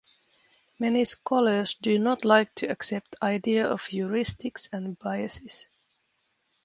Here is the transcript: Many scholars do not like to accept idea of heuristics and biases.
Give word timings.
Many 0.79 1.05
scholars 1.05 1.75
do 1.75 1.99
not 1.99 2.25
like 2.25 2.55
to 2.55 2.65
accept 2.67 3.15
idea 3.21 3.67
of 3.67 3.81
heuristics 3.83 4.67
and 4.73 4.97
biases. 4.97 5.67